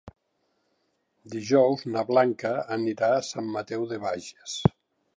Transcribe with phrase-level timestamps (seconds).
[1.35, 4.61] Dijous na Blanca anirà a Sant Mateu de Bages.